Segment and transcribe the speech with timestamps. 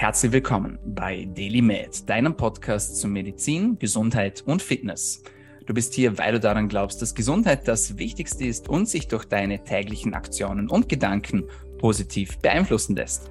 [0.00, 5.22] Herzlich willkommen bei Daily Med, deinem Podcast zu Medizin, Gesundheit und Fitness.
[5.66, 9.26] Du bist hier, weil du daran glaubst, dass Gesundheit das Wichtigste ist und sich durch
[9.26, 11.44] deine täglichen Aktionen und Gedanken
[11.76, 13.28] positiv beeinflussen lässt.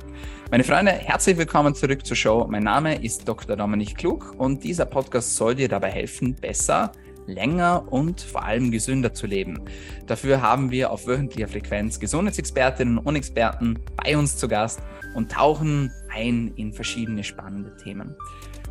[0.51, 2.45] Meine Freunde, herzlich willkommen zurück zur Show.
[2.47, 3.55] Mein Name ist Dr.
[3.55, 6.91] Dominik Klug und dieser Podcast soll dir dabei helfen, besser
[7.25, 9.59] länger und vor allem gesünder zu leben.
[10.05, 14.81] Dafür haben wir auf wöchentlicher Frequenz Gesundheitsexpertinnen und Experten bei uns zu Gast
[15.13, 18.15] und tauchen ein in verschiedene spannende Themen.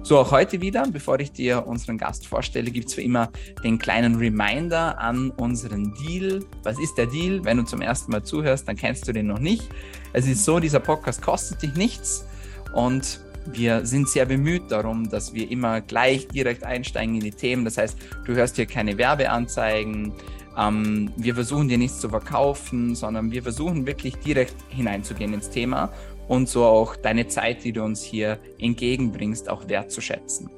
[0.02, 3.30] So, auch heute wieder, bevor ich dir unseren Gast vorstelle, gibt es wie immer
[3.64, 6.44] den kleinen Reminder an unseren Deal.
[6.62, 7.44] Was ist der Deal?
[7.44, 9.68] Wenn du zum ersten Mal zuhörst, dann kennst du den noch nicht.
[10.12, 12.24] Es ist so, dieser Podcast kostet dich nichts
[12.72, 13.20] und
[13.52, 17.64] wir sind sehr bemüht darum, dass wir immer gleich direkt einsteigen in die Themen.
[17.64, 20.12] Das heißt, du hörst hier keine Werbeanzeigen.
[20.56, 25.90] Ähm, wir versuchen dir nichts zu verkaufen, sondern wir versuchen wirklich direkt hineinzugehen ins Thema
[26.28, 30.50] und so auch deine Zeit, die du uns hier entgegenbringst, auch wertzuschätzen.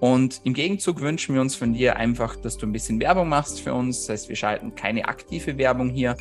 [0.00, 3.60] Und im Gegenzug wünschen wir uns von dir einfach, dass du ein bisschen Werbung machst
[3.60, 4.00] für uns.
[4.00, 6.16] Das heißt, wir schalten keine aktive Werbung hier.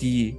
[0.00, 0.36] Die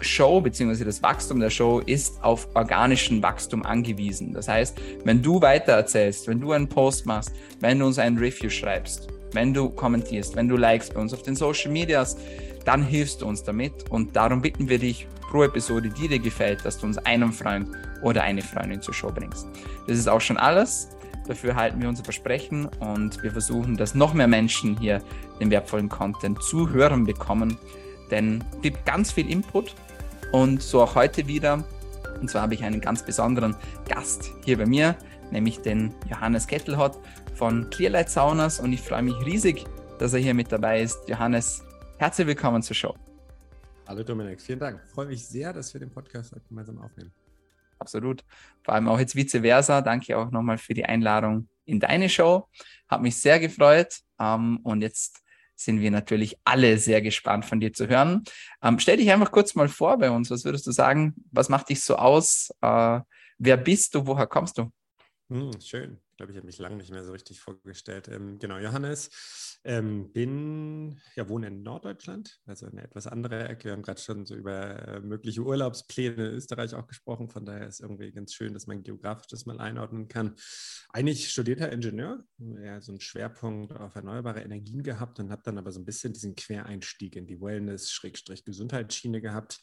[0.00, 0.84] Show bzw.
[0.84, 4.32] das Wachstum der Show ist auf organischen Wachstum angewiesen.
[4.32, 8.50] Das heißt, wenn du weitererzählst, wenn du einen Post machst, wenn du uns ein Review
[8.50, 12.16] schreibst, wenn du kommentierst, wenn du likest bei uns auf den Social Medias,
[12.64, 16.64] dann hilfst du uns damit und darum bitten wir dich pro Episode, die dir gefällt,
[16.64, 17.68] dass du uns einen Freund
[18.02, 19.46] oder eine Freundin zur Show bringst.
[19.86, 20.88] Das ist auch schon alles.
[21.26, 25.02] Dafür halten wir unser Versprechen und wir versuchen, dass noch mehr Menschen hier
[25.40, 27.58] den wertvollen Content zu hören bekommen.
[28.10, 29.74] Denn es gibt ganz viel Input
[30.32, 31.64] und so auch heute wieder.
[32.20, 33.54] Und zwar habe ich einen ganz besonderen
[33.86, 34.96] Gast hier bei mir,
[35.30, 36.98] nämlich den Johannes Kettelhott
[37.38, 38.58] von Clearlight Saunas.
[38.58, 39.64] Und ich freue mich riesig,
[40.00, 41.08] dass er hier mit dabei ist.
[41.08, 41.62] Johannes,
[41.98, 42.94] herzlich willkommen zur Show.
[43.86, 44.82] Hallo Dominik, vielen Dank.
[44.84, 47.12] Ich freue mich sehr, dass wir den Podcast gemeinsam aufnehmen.
[47.78, 48.24] Absolut.
[48.64, 49.80] Vor allem auch jetzt vice versa.
[49.80, 52.48] Danke auch nochmal für die Einladung in deine Show.
[52.88, 54.00] Hat mich sehr gefreut.
[54.18, 55.20] Ähm, und jetzt
[55.54, 58.24] sind wir natürlich alle sehr gespannt von dir zu hören.
[58.62, 60.28] Ähm, stell dich einfach kurz mal vor bei uns.
[60.32, 61.14] Was würdest du sagen?
[61.30, 62.50] Was macht dich so aus?
[62.60, 63.00] Äh,
[63.38, 64.06] wer bist du?
[64.06, 64.72] Woher kommst du?
[65.30, 65.98] Hm, schön.
[66.10, 68.08] Ich glaube, ich habe mich lange nicht mehr so richtig vorgestellt.
[68.08, 69.58] Ähm, genau, Johannes.
[69.62, 73.64] Ähm, bin, ja, wohne in Norddeutschland, also eine etwas andere Ecke.
[73.64, 77.28] Wir haben gerade schon so über äh, mögliche Urlaubspläne in Österreich auch gesprochen.
[77.28, 80.34] Von daher ist irgendwie ganz schön, dass man geografisch das mal einordnen kann.
[80.94, 85.72] Eigentlich studierter Ingenieur, ja, so einen Schwerpunkt auf erneuerbare Energien gehabt und habe dann aber
[85.72, 89.60] so ein bisschen diesen Quereinstieg in die Wellness-Gesundheitsschiene gehabt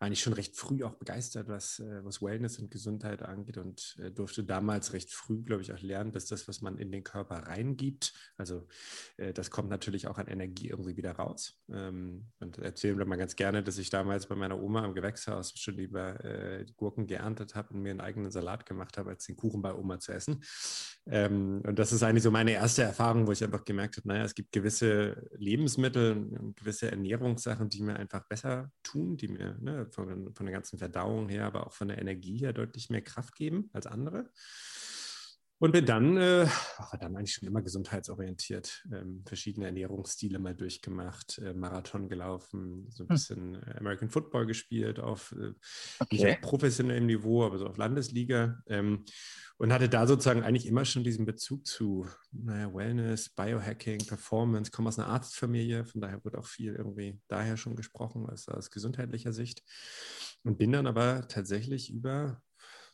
[0.00, 4.10] eigentlich schon recht früh auch begeistert, was, äh, was Wellness und Gesundheit angeht und äh,
[4.10, 7.36] durfte damals recht früh, glaube ich, auch lernen, dass das, was man in den Körper
[7.36, 8.66] reingibt, also
[9.18, 11.60] äh, das kommt natürlich auch an Energie irgendwie wieder raus.
[11.70, 15.52] Ähm, und erzählen wir mal ganz gerne, dass ich damals bei meiner Oma im Gewächshaus
[15.56, 16.18] schon lieber
[16.76, 19.98] Gurken geerntet habe und mir einen eigenen Salat gemacht habe, als den Kuchen bei Oma
[19.98, 20.42] zu essen.
[21.06, 24.24] Ähm, und das ist eigentlich so meine erste Erfahrung, wo ich einfach gemerkt habe, naja,
[24.24, 29.89] es gibt gewisse Lebensmittel und gewisse Ernährungssachen, die mir einfach besser tun, die mir ne,
[29.90, 33.34] von, von der ganzen Verdauung her, aber auch von der Energie her deutlich mehr Kraft
[33.34, 34.30] geben als andere.
[35.60, 36.46] Und bin dann, äh,
[36.78, 43.04] war dann eigentlich schon immer gesundheitsorientiert, ähm, verschiedene Ernährungsstile mal durchgemacht, äh, Marathon gelaufen, so
[43.04, 43.14] ein hm.
[43.14, 43.76] bisschen hm.
[43.76, 45.52] American Football gespielt auf äh,
[45.98, 46.16] okay.
[46.16, 48.62] nicht auf professionellem Niveau, aber so auf Landesliga.
[48.68, 49.04] Ähm,
[49.58, 54.88] und hatte da sozusagen eigentlich immer schon diesen Bezug zu naja, Wellness, Biohacking, Performance, komme
[54.88, 59.34] aus einer Arztfamilie, von daher wird auch viel irgendwie daher schon gesprochen, also aus gesundheitlicher
[59.34, 59.62] Sicht.
[60.42, 62.40] Und bin dann aber tatsächlich über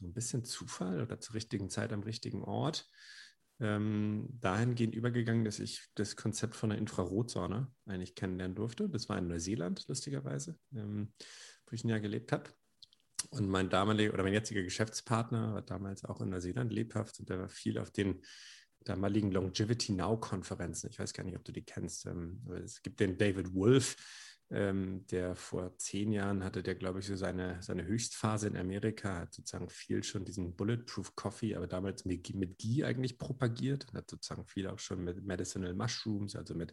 [0.01, 2.89] ein bisschen Zufall oder zur richtigen Zeit am richtigen Ort
[3.61, 8.89] ähm, dahingehend übergegangen, dass ich das Konzept von einer Infrarotsauna eigentlich kennenlernen durfte.
[8.89, 11.13] Das war in Neuseeland, lustigerweise, ähm,
[11.67, 12.51] wo ich ein Jahr gelebt habe.
[13.31, 17.41] Und mein damaliger oder mein jetziger Geschäftspartner war damals auch in Neuseeland lebhaft und der
[17.41, 18.23] war viel auf den
[18.85, 20.91] damaligen Longevity Now Konferenzen.
[20.91, 22.07] Ich weiß gar nicht, ob du die kennst.
[22.07, 23.97] Ähm, es gibt den David Wolf,
[24.51, 29.21] ähm, der vor zehn Jahren hatte, der glaube ich so seine, seine Höchstphase in Amerika,
[29.21, 33.99] hat sozusagen viel schon diesen Bulletproof Coffee, aber damals mit, mit Ghee eigentlich propagiert und
[33.99, 36.73] hat sozusagen viel auch schon mit Medicinal Mushrooms, also mit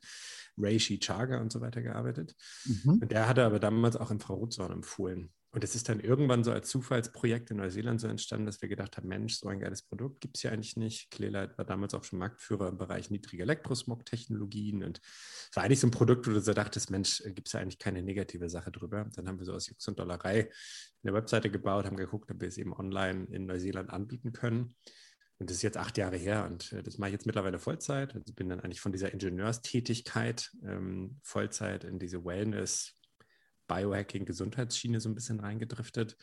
[0.57, 2.35] Reishi Chaga und so weiter gearbeitet.
[2.65, 2.99] Mhm.
[3.01, 5.31] Und der hatte aber damals auch Infrarotsäure empfohlen.
[5.53, 8.97] Und es ist dann irgendwann so als Zufallsprojekt in Neuseeland so entstanden, dass wir gedacht
[8.97, 11.11] haben, Mensch, so ein geiles Produkt gibt es ja eigentlich nicht.
[11.11, 14.83] Clearlight war damals auch schon Marktführer im Bereich niedrige Elektrosmog-Technologien.
[14.83, 17.53] Und es war eigentlich so ein Produkt, wo du so dachtest, Mensch, äh, gibt es
[17.53, 19.07] ja eigentlich keine negative Sache drüber.
[19.15, 20.50] Dann haben wir so aus Jux und Dollerei
[21.03, 24.73] eine Webseite gebaut, haben geguckt, ob wir es eben online in Neuseeland anbieten können.
[25.38, 28.15] Und das ist jetzt acht Jahre her und äh, das mache ich jetzt mittlerweile Vollzeit.
[28.15, 32.95] Also bin dann eigentlich von dieser Ingenieurstätigkeit ähm, Vollzeit in diese Wellness-
[33.73, 36.17] Biohacking-Gesundheitsschiene so ein bisschen reingedriftet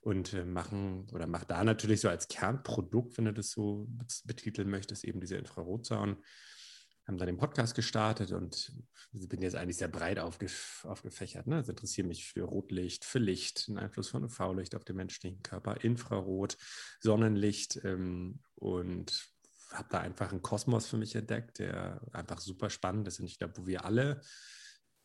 [0.00, 3.88] und äh, machen oder macht da natürlich so als Kernprodukt, wenn du das so
[4.24, 6.16] betiteln möchtest, eben diese Infrarotsaunen
[7.06, 8.72] haben dann den Podcast gestartet und
[9.12, 10.48] bin jetzt eigentlich sehr breit aufge
[10.82, 11.46] aufgefächert.
[11.46, 11.56] Ne?
[11.56, 15.84] Also interessiere mich für Rotlicht, für Licht, den Einfluss von UV-Licht auf den menschlichen Körper,
[15.84, 16.56] Infrarot,
[17.00, 19.28] Sonnenlicht ähm, und
[19.70, 23.38] habe da einfach einen Kosmos für mich entdeckt, der einfach super spannend ist und ich
[23.38, 24.20] glaube, wo wir alle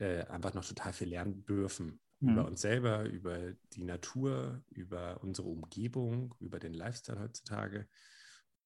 [0.01, 1.99] äh, einfach noch total viel lernen dürfen.
[2.19, 2.33] Mhm.
[2.33, 3.37] Über uns selber, über
[3.73, 7.87] die Natur, über unsere Umgebung, über den Lifestyle heutzutage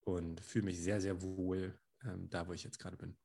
[0.02, 3.18] und fühle mich sehr, sehr wohl ähm, da, wo ich jetzt gerade bin.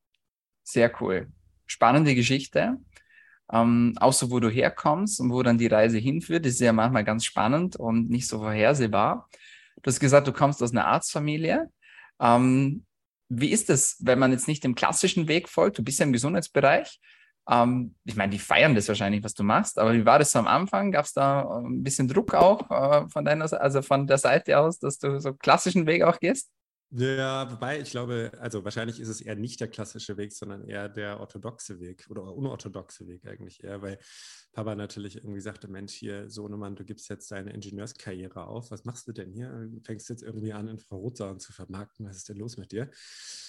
[0.63, 1.31] Sehr cool.
[1.65, 2.77] Spannende Geschichte.
[3.51, 7.03] Ähm, auch so, wo du herkommst und wo dann die Reise hinführt, ist ja manchmal
[7.03, 9.29] ganz spannend und nicht so vorhersehbar.
[9.81, 11.69] Du hast gesagt, du kommst aus einer Arztfamilie.
[12.19, 12.85] Ähm,
[13.29, 15.77] wie ist es, wenn man jetzt nicht dem klassischen Weg folgt?
[15.77, 16.99] Du bist ja im Gesundheitsbereich.
[17.51, 20.39] Ähm, ich meine, die feiern das wahrscheinlich, was du machst, aber wie war das so
[20.39, 20.91] am Anfang?
[20.91, 24.79] Gab es da ein bisschen Druck auch äh, von deiner, also von der Seite aus,
[24.79, 26.49] dass du so klassischen Weg auch gehst?
[26.93, 30.89] Ja, wobei ich glaube, also wahrscheinlich ist es eher nicht der klassische Weg, sondern eher
[30.89, 33.97] der orthodoxe Weg oder unorthodoxe Weg eigentlich eher, weil
[34.53, 38.69] Papa natürlich irgendwie sagte, Mensch, hier, Sohnemann, du gibst jetzt deine Ingenieurskarriere auf.
[38.71, 39.49] Was machst du denn hier?
[39.71, 42.05] Du fängst jetzt irgendwie an, Infrarotsaunen zu vermarkten.
[42.05, 42.89] Was ist denn los mit dir?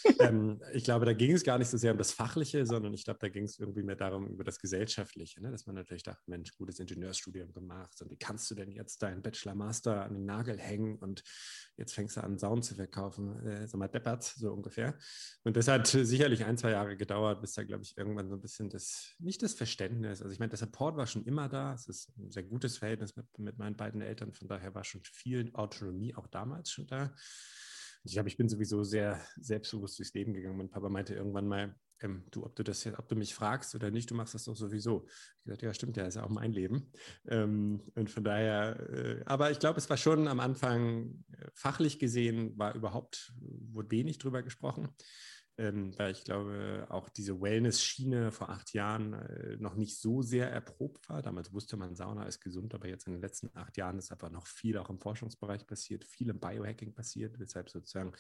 [0.21, 3.05] ähm, ich glaube, da ging es gar nicht so sehr um das Fachliche, sondern ich
[3.05, 5.51] glaube, da ging es irgendwie mehr darum, über das Gesellschaftliche, ne?
[5.51, 9.23] dass man natürlich dachte, Mensch, gutes Ingenieursstudium gemacht und wie kannst du denn jetzt deinen
[9.23, 11.25] Bachelor, Master an den Nagel hängen und
[11.77, 14.97] jetzt fängst du an, Saunen zu verkaufen, äh, sag mal, deppert, so ungefähr.
[15.43, 18.41] Und das hat sicherlich ein, zwei Jahre gedauert, bis da, glaube ich, irgendwann so ein
[18.41, 21.89] bisschen das, nicht das Verständnis, also ich meine, der Support war schon immer da, es
[21.89, 25.51] ist ein sehr gutes Verhältnis mit, mit meinen beiden Eltern, von daher war schon viel
[25.55, 27.15] Autonomie auch damals schon da.
[28.05, 30.57] Ich glaube, ich bin sowieso sehr selbstbewusst durchs Leben gegangen.
[30.57, 33.91] Mein Papa meinte irgendwann mal, ähm, du, ob du das ob du mich fragst oder
[33.91, 35.07] nicht, du machst das doch sowieso.
[35.07, 36.93] Ich gesagt, ja, stimmt, ja, ist ja auch mein Leben.
[37.29, 42.01] Ähm, und von daher, äh, aber ich glaube, es war schon am Anfang äh, fachlich
[42.01, 44.89] gesehen, war überhaupt, wurde wenig drüber gesprochen
[45.59, 50.51] ähm, weil ich glaube, auch diese Wellness-Schiene vor acht Jahren äh, noch nicht so sehr
[50.51, 51.21] erprobt war.
[51.21, 54.31] Damals wusste man, Sauna ist gesund, aber jetzt in den letzten acht Jahren ist aber
[54.31, 58.13] noch viel auch im Forschungsbereich passiert, viel im Biohacking passiert, weshalb sozusagen,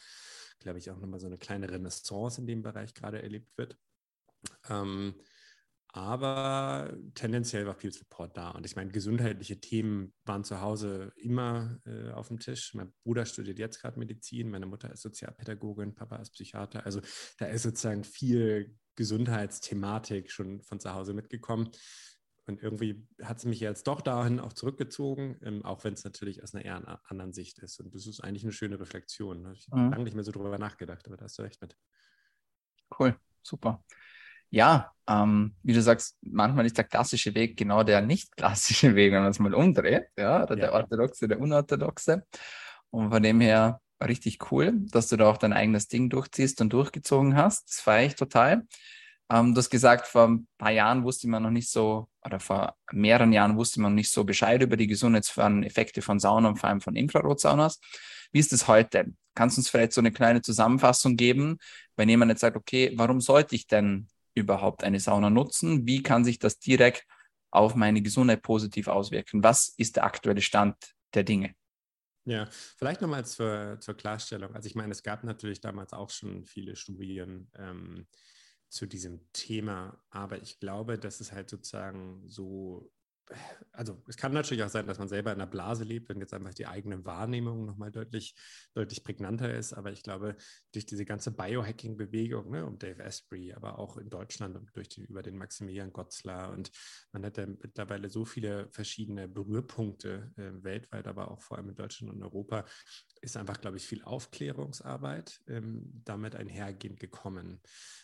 [0.58, 3.78] glaube ich, auch nochmal so eine kleine Renaissance in dem Bereich gerade erlebt wird.
[4.68, 5.14] Ähm,
[5.94, 8.50] aber tendenziell war viel Support da.
[8.52, 12.72] Und ich meine, gesundheitliche Themen waren zu Hause immer äh, auf dem Tisch.
[12.72, 16.86] Mein Bruder studiert jetzt gerade Medizin, meine Mutter ist Sozialpädagogin, Papa ist Psychiater.
[16.86, 17.02] Also
[17.38, 21.68] da ist sozusagen viel Gesundheitsthematik schon von zu Hause mitgekommen.
[22.46, 26.42] Und irgendwie hat es mich jetzt doch dahin auch zurückgezogen, ähm, auch wenn es natürlich
[26.42, 27.78] aus einer eher anderen Sicht ist.
[27.80, 29.42] Und das ist eigentlich eine schöne Reflexion.
[29.42, 29.52] Ne?
[29.54, 29.90] Ich habe mhm.
[29.90, 31.76] lange nicht mehr so drüber nachgedacht, aber da hast du recht mit.
[32.98, 33.84] Cool, super
[34.52, 39.12] ja, ähm, wie du sagst, manchmal ist der klassische Weg genau der nicht klassische Weg,
[39.12, 40.60] wenn man es mal umdreht, ja, oder ja.
[40.60, 42.24] der orthodoxe, der unorthodoxe.
[42.90, 46.72] Und von dem her richtig cool, dass du da auch dein eigenes Ding durchziehst und
[46.72, 47.68] durchgezogen hast.
[47.68, 48.66] Das feiere ich total.
[49.30, 52.76] Ähm, du hast gesagt, vor ein paar Jahren wusste man noch nicht so, oder vor
[52.92, 56.68] mehreren Jahren wusste man nicht so Bescheid über die gesundheitsfördernden Effekte von Sauna und vor
[56.68, 57.80] allem von Infrarotsaunas.
[58.32, 59.14] Wie ist es heute?
[59.34, 61.56] Kannst du uns vielleicht so eine kleine Zusammenfassung geben,
[61.96, 65.86] wenn jemand jetzt sagt, okay, warum sollte ich denn überhaupt eine Sauna nutzen?
[65.86, 67.06] Wie kann sich das direkt
[67.50, 69.42] auf meine Gesundheit positiv auswirken?
[69.42, 70.76] Was ist der aktuelle Stand
[71.14, 71.54] der Dinge?
[72.24, 72.46] Ja,
[72.76, 74.54] vielleicht nochmal zur, zur Klarstellung.
[74.54, 78.06] Also ich meine, es gab natürlich damals auch schon viele Studien ähm,
[78.68, 82.90] zu diesem Thema, aber ich glaube, dass es halt sozusagen so
[83.72, 86.34] also es kann natürlich auch sein, dass man selber in einer Blase lebt, wenn jetzt
[86.34, 88.34] einfach die eigene Wahrnehmung nochmal deutlich,
[88.74, 89.72] deutlich prägnanter ist.
[89.72, 90.36] Aber ich glaube,
[90.72, 95.04] durch diese ganze Biohacking-Bewegung ne, um Dave Asprey, aber auch in Deutschland und durch die,
[95.04, 96.70] über den Maximilian Gotzler und
[97.12, 101.76] man hat ja mittlerweile so viele verschiedene Berührpunkte äh, weltweit, aber auch vor allem in
[101.76, 102.64] Deutschland und Europa,
[103.22, 107.60] ist einfach, glaube ich, viel Aufklärungsarbeit ähm, damit einhergehend gekommen.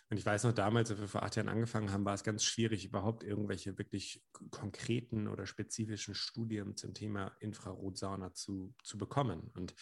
[0.08, 2.44] Und ich weiß noch damals, als wir vor acht Jahren angefangen haben, war es ganz
[2.44, 9.50] schwierig, überhaupt irgendwelche wirklich konkreten oder spezifischen Studien zum Thema Infrarotsauna zu, zu bekommen.
[9.54, 9.74] Und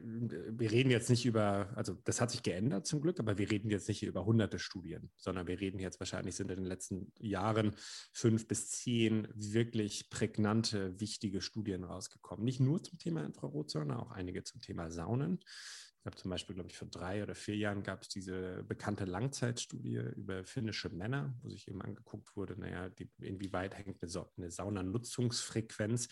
[0.00, 3.70] wir reden jetzt nicht über, also das hat sich geändert zum Glück, aber wir reden
[3.70, 7.74] jetzt nicht über hunderte Studien, sondern wir reden jetzt wahrscheinlich sind in den letzten Jahren
[8.12, 12.44] fünf bis zehn wirklich prägnante, wichtige Studien rausgekommen.
[12.44, 15.40] Nicht nur zum Thema Infrarotsauna, auch einige zum Thema Saunen.
[16.00, 19.06] Ich habe zum Beispiel, glaube ich, vor drei oder vier Jahren gab es diese bekannte
[19.06, 24.30] Langzeitstudie über finnische Männer, wo sich eben angeguckt wurde, naja, die, inwieweit hängt eine, Sa
[24.36, 26.08] eine Saunanutzungsfrequenz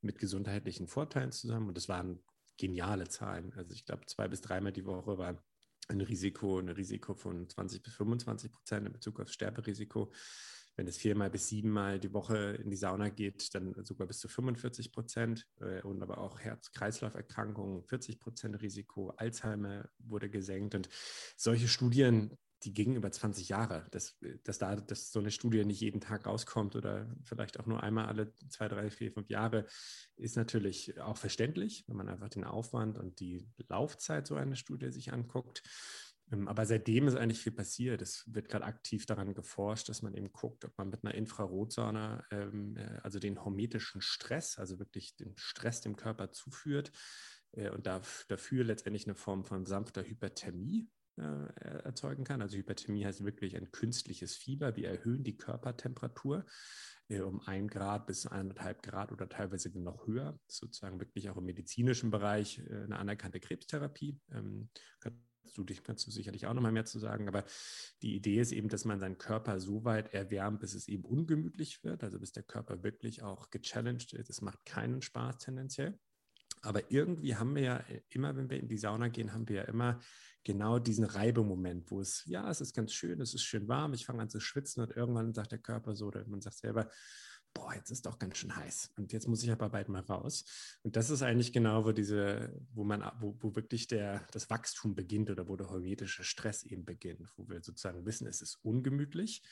[0.00, 1.68] mit gesundheitlichen Vorteilen zusammen.
[1.68, 2.18] Und das waren
[2.56, 3.52] geniale Zahlen.
[3.54, 5.42] Also ich glaube, zwei bis dreimal die Woche war
[5.88, 10.12] ein Risiko, ein Risiko von 20 bis 25 Prozent in Bezug auf Sterberisiko.
[10.74, 14.28] Wenn es viermal bis siebenmal die Woche in die Sauna geht, dann sogar bis zu
[14.28, 20.90] 45 Prozent äh, und aber auch Herz-Kreislauf-Erkrankungen 40 Prozent Risiko, Alzheimer wurde gesenkt und
[21.36, 22.36] solche Studien
[22.66, 23.86] die gingen über 20 Jahre.
[23.92, 27.82] Dass, dass da dass so eine Studie nicht jeden Tag rauskommt oder vielleicht auch nur
[27.82, 29.66] einmal alle zwei, drei, vier, fünf Jahre,
[30.16, 34.90] ist natürlich auch verständlich, wenn man einfach den Aufwand und die Laufzeit so einer Studie
[34.90, 35.62] sich anguckt.
[36.32, 38.02] Ähm, aber seitdem ist eigentlich viel passiert.
[38.02, 42.24] Es wird gerade aktiv daran geforscht, dass man eben guckt, ob man mit einer Infrarotsauna,
[42.32, 46.90] ähm, äh, also den hormetischen Stress, also wirklich den Stress dem Körper zuführt
[47.52, 52.42] äh, und dafür letztendlich eine Form von sanfter Hyperthermie äh, erzeugen kann.
[52.42, 54.76] Also Hyperthermie heißt wirklich ein künstliches Fieber.
[54.76, 56.44] Wir erhöhen die Körpertemperatur
[57.08, 60.38] äh, um ein Grad bis eineinhalb Grad oder teilweise noch höher.
[60.46, 64.20] Sozusagen wirklich auch im medizinischen Bereich äh, eine anerkannte Krebstherapie.
[64.32, 64.68] Ähm,
[65.00, 65.18] kannst
[65.54, 67.28] du dich kannst du sicherlich auch noch mal mehr zu sagen.
[67.28, 67.44] Aber
[68.02, 71.82] die Idee ist eben, dass man seinen Körper so weit erwärmt, bis es eben ungemütlich
[71.84, 74.30] wird, also bis der Körper wirklich auch gechallenged ist.
[74.30, 75.98] Es macht keinen Spaß tendenziell.
[76.66, 79.62] Aber irgendwie haben wir ja immer, wenn wir in die Sauna gehen, haben wir ja
[79.62, 80.00] immer
[80.42, 84.06] genau diesen Reibemoment, wo es, ja, es ist ganz schön, es ist schön warm, ich
[84.06, 86.90] fange an zu schwitzen und irgendwann sagt der Körper so, oder man sagt selber,
[87.52, 90.44] boah, jetzt ist doch ganz schön heiß und jetzt muss ich aber bald mal raus.
[90.82, 94.94] Und das ist eigentlich genau, wo diese, wo man, wo, wo wirklich der, das Wachstum
[94.94, 99.42] beginnt oder wo der hormetische Stress eben beginnt, wo wir sozusagen wissen, es ist ungemütlich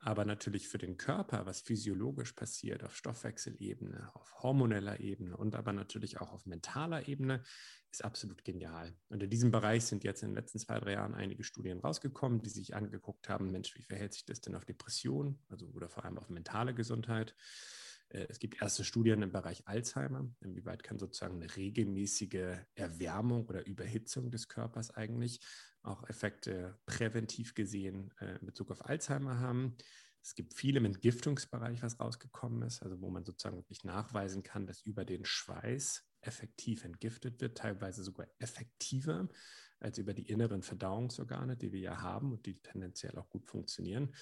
[0.00, 5.72] aber natürlich für den Körper, was physiologisch passiert, auf Stoffwechselebene, auf hormoneller Ebene und aber
[5.72, 7.42] natürlich auch auf mentaler Ebene,
[7.90, 8.96] ist absolut genial.
[9.08, 12.40] Und in diesem Bereich sind jetzt in den letzten zwei, drei Jahren einige Studien rausgekommen,
[12.40, 16.04] die sich angeguckt haben, Mensch, wie verhält sich das denn auf Depression, also oder vor
[16.04, 17.34] allem auf mentale Gesundheit.
[18.10, 20.28] Äh, es gibt erste Studien im Bereich Alzheimer.
[20.40, 25.40] Inwieweit kann sozusagen eine regelmäßige Erwärmung oder Überhitzung des Körpers eigentlich
[25.82, 29.76] auch Effekte präventiv gesehen äh, in Bezug auf Alzheimer haben.
[30.22, 34.66] Es gibt viel im Entgiftungsbereich, was rausgekommen ist, also wo man sozusagen wirklich nachweisen kann,
[34.66, 39.28] dass über den Schweiß effektiv entgiftet wird, teilweise sogar effektiver
[39.80, 44.14] als über die inneren Verdauungsorgane, die wir ja haben und die tendenziell auch gut funktionieren.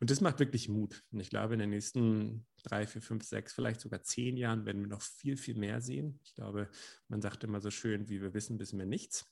[0.00, 1.04] Und das macht wirklich Mut.
[1.10, 4.82] Und ich glaube, in den nächsten drei, vier, fünf, sechs, vielleicht sogar zehn Jahren werden
[4.82, 6.20] wir noch viel, viel mehr sehen.
[6.24, 6.68] Ich glaube,
[7.08, 9.26] man sagt immer so schön, wie wir wissen, wissen wir nichts.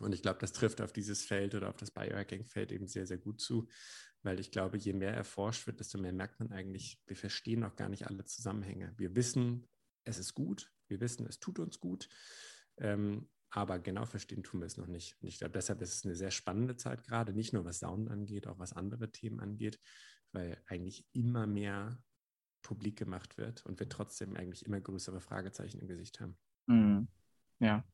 [0.00, 3.18] Und ich glaube, das trifft auf dieses Feld oder auf das Biohacking-Feld eben sehr, sehr
[3.18, 3.68] gut zu,
[4.22, 7.76] weil ich glaube, je mehr erforscht wird, desto mehr merkt man eigentlich, wir verstehen noch
[7.76, 8.92] gar nicht alle Zusammenhänge.
[8.96, 9.68] Wir wissen,
[10.04, 12.08] es ist gut, wir wissen, es tut uns gut,
[12.78, 15.16] ähm, aber genau verstehen tun wir es noch nicht.
[15.22, 18.08] Und ich glaube, deshalb ist es eine sehr spannende Zeit gerade, nicht nur was Saunen
[18.08, 19.78] angeht, auch was andere Themen angeht,
[20.32, 22.02] weil eigentlich immer mehr
[22.62, 26.36] publik gemacht wird und wir trotzdem eigentlich immer größere Fragezeichen im Gesicht haben.
[26.66, 27.06] Mhm.
[27.60, 27.84] Ja.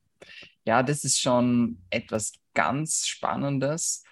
[0.65, 4.03] Ja, das ist schon etwas ganz Spannendes.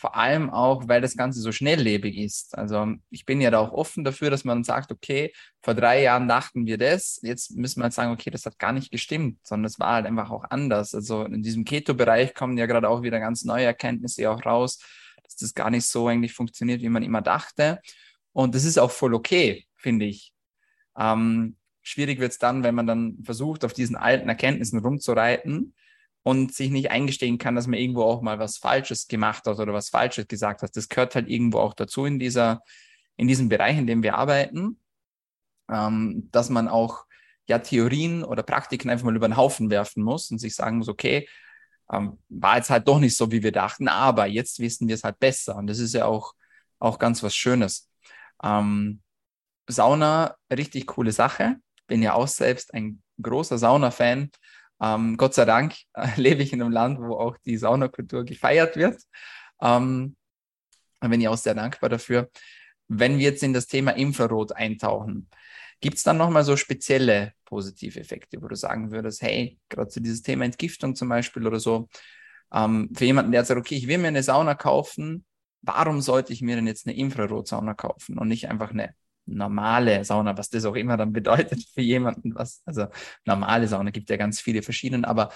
[0.00, 2.56] Vor allem auch, weil das Ganze so schnelllebig ist.
[2.56, 6.28] Also ich bin ja da auch offen dafür, dass man sagt, okay, vor drei Jahren
[6.28, 9.64] dachten wir das, jetzt müssen wir halt sagen, okay, das hat gar nicht gestimmt, sondern
[9.64, 10.94] es war halt einfach auch anders.
[10.94, 14.78] Also in diesem Keto-Bereich kommen ja gerade auch wieder ganz neue Erkenntnisse auch raus,
[15.24, 17.80] dass das gar nicht so eigentlich funktioniert, wie man immer dachte.
[18.32, 20.32] Und das ist auch voll okay, finde ich.
[20.96, 25.74] Ähm, Schwierig wird es dann, wenn man dann versucht, auf diesen alten Erkenntnissen rumzureiten
[26.22, 29.72] und sich nicht eingestehen kann, dass man irgendwo auch mal was Falsches gemacht hat oder
[29.72, 30.76] was Falsches gesagt hat.
[30.76, 32.62] Das gehört halt irgendwo auch dazu in dieser,
[33.16, 34.80] in diesem Bereich, in dem wir arbeiten,
[35.70, 37.04] ähm, dass man auch
[37.46, 40.88] ja Theorien oder Praktiken einfach mal über den Haufen werfen muss und sich sagen muss,
[40.88, 41.28] okay,
[41.90, 45.04] ähm, war jetzt halt doch nicht so, wie wir dachten, aber jetzt wissen wir es
[45.04, 45.56] halt besser.
[45.56, 46.34] Und das ist ja auch,
[46.78, 47.90] auch ganz was Schönes.
[48.42, 49.00] Ähm,
[49.66, 51.56] Sauna, richtig coole Sache
[51.88, 54.30] bin ja auch selbst ein großer Sauna-Fan.
[54.80, 58.76] Ähm, Gott sei Dank äh, lebe ich in einem Land, wo auch die Saunakultur gefeiert
[58.76, 59.02] wird.
[59.60, 60.16] Ähm,
[61.00, 62.30] bin ich auch sehr dankbar dafür.
[62.88, 65.28] Wenn wir jetzt in das Thema Infrarot eintauchen,
[65.80, 70.00] gibt es dann nochmal so spezielle positive Effekte, wo du sagen würdest, hey, gerade zu
[70.00, 71.88] dieses Thema Entgiftung zum Beispiel oder so,
[72.52, 75.24] ähm, für jemanden, der sagt, okay, ich will mir eine Sauna kaufen,
[75.62, 78.94] warum sollte ich mir denn jetzt eine Infrarotsauna kaufen und nicht einfach eine
[79.28, 82.86] normale Sauna, was das auch immer dann bedeutet für jemanden, was, also
[83.24, 85.30] normale Sauna gibt ja ganz viele verschiedene, aber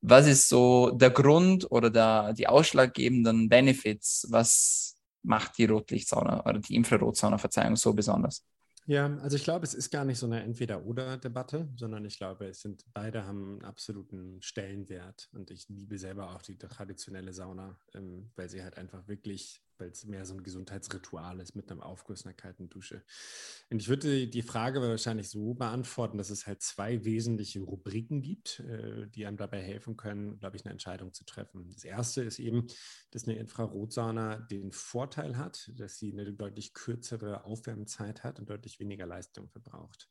[0.00, 4.26] was ist so der Grund oder der, die ausschlaggebenden Benefits?
[4.30, 8.44] Was macht die Rotlichtsauna oder die Infrarotsauna, Verzeihung, so besonders?
[8.86, 12.62] Ja, also ich glaube, es ist gar nicht so eine Entweder-Oder-Debatte, sondern ich glaube, es
[12.62, 18.30] sind beide haben einen absoluten Stellenwert und ich liebe selber auch die traditionelle Sauna, ähm,
[18.36, 22.24] weil sie halt einfach wirklich weil es mehr so ein Gesundheitsritual ist mit einem Aufguss
[22.24, 23.02] einer kalten Dusche.
[23.70, 28.60] Und ich würde die Frage wahrscheinlich so beantworten, dass es halt zwei wesentliche Rubriken gibt,
[28.60, 31.70] äh, die einem dabei helfen können, glaube ich, eine Entscheidung zu treffen.
[31.72, 32.66] Das erste ist eben,
[33.10, 38.80] dass eine Infrarotsauna den Vorteil hat, dass sie eine deutlich kürzere Aufwärmzeit hat und deutlich
[38.80, 40.08] weniger Leistung verbraucht.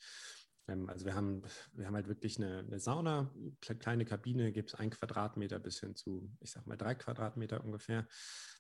[0.67, 1.41] Ähm, also wir haben,
[1.73, 5.95] wir haben halt wirklich eine, eine Sauna, kleine Kabine, gibt es ein Quadratmeter bis hin
[5.95, 8.07] zu, ich sag mal, drei Quadratmeter ungefähr.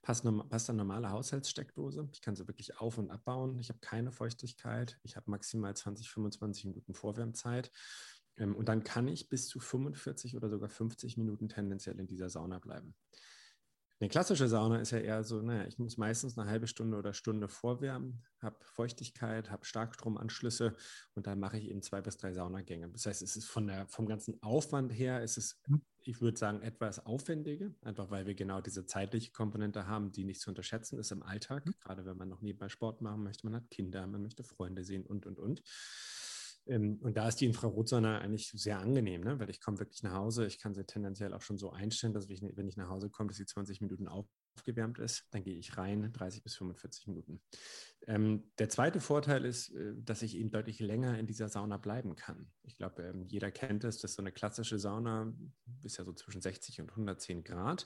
[0.01, 2.09] Passt, passt eine normale Haushaltssteckdose.
[2.13, 3.59] Ich kann sie wirklich auf- und abbauen.
[3.59, 4.97] Ich habe keine Feuchtigkeit.
[5.03, 7.71] Ich habe maximal 20, 25 Minuten Vorwärmzeit.
[8.37, 12.29] Ähm, und dann kann ich bis zu 45 oder sogar 50 Minuten tendenziell in dieser
[12.29, 12.95] Sauna bleiben.
[13.99, 17.13] Eine klassische Sauna ist ja eher so, naja, ich muss meistens eine halbe Stunde oder
[17.13, 20.75] Stunde vorwärmen, habe Feuchtigkeit, habe Starkstromanschlüsse
[21.15, 22.89] und dann mache ich eben zwei bis drei Saunagänge.
[22.89, 25.81] Das heißt, es ist von der, vom ganzen Aufwand her, ist es, mhm.
[26.03, 30.41] ich würde sagen, etwas aufwendiger, einfach weil wir genau diese zeitliche Komponente haben, die nicht
[30.41, 31.73] zu unterschätzen ist im Alltag, mhm.
[31.79, 35.07] gerade wenn man noch nebenbei Sport machen möchte, man hat Kinder, man möchte Freunde sehen
[35.07, 35.63] und, und, und.
[36.69, 39.39] Ähm, und da ist die Infrarotsonne eigentlich sehr angenehm, ne?
[39.39, 40.45] weil ich komme wirklich nach Hause.
[40.45, 43.27] Ich kann sie tendenziell auch schon so einstellen, dass ich, wenn ich nach Hause komme,
[43.27, 45.25] dass sie 20 Minuten aufgewärmt ist.
[45.31, 47.41] Dann gehe ich rein, 30 bis 45 Minuten.
[48.07, 52.15] Ähm, der zweite Vorteil ist, äh, dass ich eben deutlich länger in dieser Sauna bleiben
[52.15, 52.51] kann.
[52.63, 55.33] Ich glaube, ähm, jeder kennt es, dass so eine klassische Sauna
[55.83, 57.85] ist ja so zwischen 60 und 110 Grad.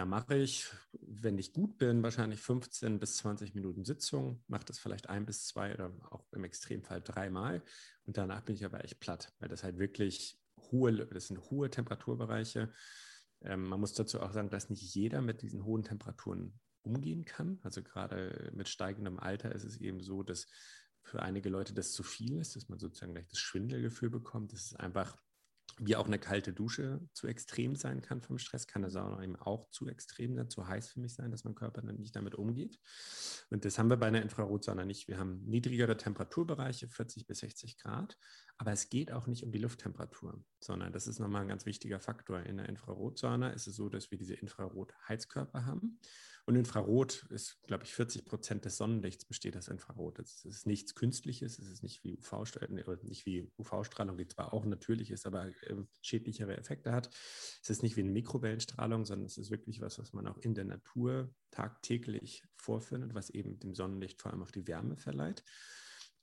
[0.00, 4.78] Da mache ich, wenn ich gut bin, wahrscheinlich 15 bis 20 Minuten Sitzung, mache das
[4.78, 7.62] vielleicht ein bis zwei oder auch im Extremfall dreimal.
[8.06, 11.68] Und danach bin ich aber echt platt, weil das halt wirklich hohe, das sind hohe
[11.68, 12.72] Temperaturbereiche.
[13.42, 17.58] Ähm, man muss dazu auch sagen, dass nicht jeder mit diesen hohen Temperaturen umgehen kann.
[17.62, 20.46] Also gerade mit steigendem Alter ist es eben so, dass
[21.02, 24.54] für einige Leute das zu viel ist, dass man sozusagen gleich das Schwindelgefühl bekommt.
[24.54, 25.18] Das ist einfach
[25.78, 29.36] wie auch eine kalte Dusche zu extrem sein kann vom Stress, kann eine Sauna eben
[29.36, 32.34] auch zu extrem sein, zu heiß für mich sein, dass mein Körper dann nicht damit
[32.34, 32.78] umgeht.
[33.50, 35.08] Und das haben wir bei einer Infrarotsauna nicht.
[35.08, 38.18] Wir haben niedrigere Temperaturbereiche, 40 bis 60 Grad,
[38.58, 42.00] aber es geht auch nicht um die Lufttemperatur, sondern das ist nochmal ein ganz wichtiger
[42.00, 42.40] Faktor.
[42.40, 45.98] In der Infrarotsauna ist es so, dass wir diese Infrarotheizkörper haben
[46.46, 50.18] und Infrarot ist, glaube ich, 40 Prozent des Sonnenlichts besteht aus Infrarot.
[50.18, 55.10] Es ist nichts Künstliches, es ist nicht wie UV-Strahlung, wie UV-Strahlung, die zwar auch natürlich
[55.10, 57.10] ist, aber äh, schädlichere Effekte hat.
[57.62, 60.54] Es ist nicht wie eine Mikrowellenstrahlung, sondern es ist wirklich was, was man auch in
[60.54, 65.44] der Natur tagtäglich vorfindet, was eben dem Sonnenlicht vor allem auch die Wärme verleiht.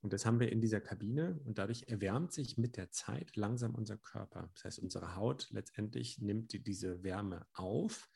[0.01, 3.73] Und das haben wir in dieser Kabine und dadurch erwärmt sich mit der Zeit langsam
[3.73, 4.49] unser Körper.
[4.53, 8.09] Das heißt, unsere Haut letztendlich nimmt diese Wärme auf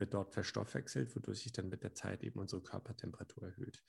[0.00, 3.82] wird dort verstoffwechselt, wodurch sich dann mit der Zeit eben unsere Körpertemperatur erhöht.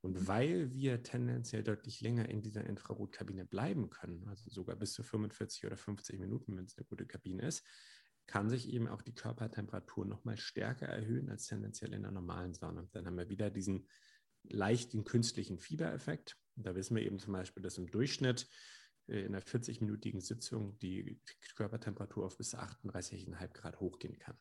[0.00, 0.28] Und mhm.
[0.28, 5.66] weil wir tendenziell deutlich länger in dieser Infrarotkabine bleiben können, also sogar bis zu 45
[5.66, 7.64] oder 50 Minuten, wenn es eine gute Kabine ist,
[8.26, 12.88] kann sich eben auch die Körpertemperatur nochmal stärker erhöhen als tendenziell in der normalen Sauna.
[12.92, 13.88] Dann haben wir wieder diesen
[14.42, 16.36] leichten künstlichen Fiebereffekt.
[16.56, 18.48] Da wissen wir eben zum Beispiel, dass im Durchschnitt
[19.06, 21.20] äh, in einer 40-minütigen Sitzung die
[21.54, 24.36] Körpertemperatur auf bis 38,5 Grad hochgehen kann.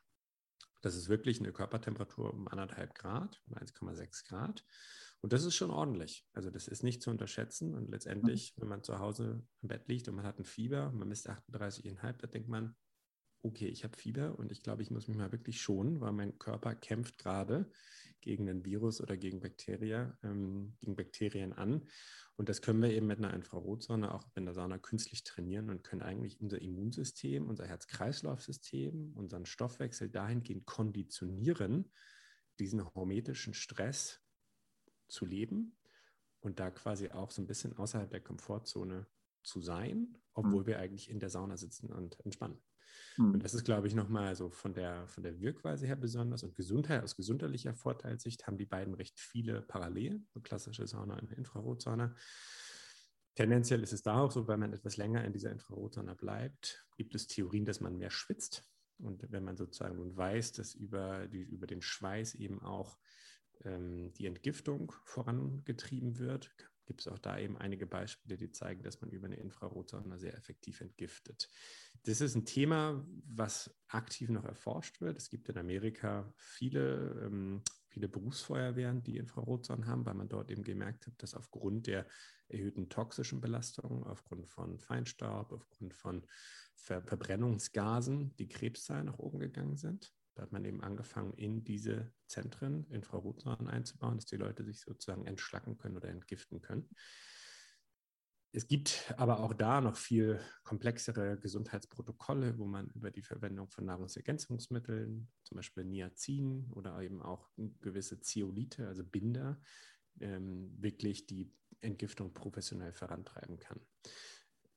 [0.85, 4.63] Das ist wirklich eine Körpertemperatur um anderthalb Grad, 1,6 Grad.
[5.19, 6.27] Und das ist schon ordentlich.
[6.31, 7.73] Also das ist nicht zu unterschätzen.
[7.73, 8.61] Und letztendlich, mhm.
[8.61, 12.17] wenn man zu Hause im Bett liegt und man hat ein Fieber, man misst 38,5,
[12.19, 12.75] da denkt man,
[13.41, 16.37] okay, ich habe Fieber und ich glaube, ich muss mich mal wirklich schonen, weil mein
[16.37, 17.67] Körper kämpft gerade
[18.25, 21.87] gegen ein Virus oder gegen Bakterien, ähm, gegen Bakterien an.
[22.35, 25.83] Und das können wir eben mit einer Infrarotsonne, auch in der Sauna, künstlich trainieren und
[25.83, 31.91] können eigentlich unser Immunsystem, unser Herz-Kreislauf-System, unseren Stoffwechsel dahingehend konditionieren,
[32.59, 34.21] diesen hormetischen Stress
[35.07, 35.77] zu leben
[36.41, 39.07] und da quasi auch so ein bisschen außerhalb der Komfortzone
[39.43, 40.67] zu sein, obwohl mhm.
[40.67, 42.59] wir eigentlich in der Sauna sitzen und entspannen.
[43.17, 46.43] Und das ist, glaube ich, nochmal so von der, von der Wirkweise her besonders.
[46.43, 51.31] Und Gesundheit, aus gesundheitlicher Vorteilssicht haben die beiden recht viele Parallelen, so klassische Sauna und
[51.31, 52.15] Infrarotsauna.
[53.35, 57.15] Tendenziell ist es da auch so, wenn man etwas länger in dieser Infrarotsauna bleibt, gibt
[57.15, 58.63] es Theorien, dass man mehr schwitzt.
[58.97, 62.97] Und wenn man sozusagen nun weiß, dass über, die, über den Schweiß eben auch
[63.63, 66.55] ähm, die Entgiftung vorangetrieben wird,
[66.85, 70.35] gibt es auch da eben einige Beispiele, die zeigen, dass man über eine Infrarotsonde sehr
[70.35, 71.49] effektiv entgiftet.
[72.03, 75.17] Das ist ein Thema, was aktiv noch erforscht wird.
[75.17, 80.63] Es gibt in Amerika viele, ähm, viele Berufsfeuerwehren, die Infrarotsonnen haben, weil man dort eben
[80.63, 82.05] gemerkt hat, dass aufgrund der
[82.47, 86.25] erhöhten toxischen Belastung, aufgrund von Feinstaub, aufgrund von
[86.75, 90.13] Ver Verbrennungsgasen die Krebszahlen nach oben gegangen sind.
[90.35, 95.25] Da hat man eben angefangen, in diese Zentren Infrarotsonden einzubauen, dass die Leute sich sozusagen
[95.25, 96.89] entschlacken können oder entgiften können.
[98.51, 103.85] es gibt aber auch da noch viel komplexere Gesundheitsprotokolle, wo man über die Verwendung von
[103.85, 107.49] Nahrungsergänzungsmitteln, zum Beispiel Niacin oder eben auch
[107.81, 109.59] gewisse Zeolite, also Binder,
[110.21, 113.81] ähm, wirklich die Entgiftung professionell vorantreiben kann.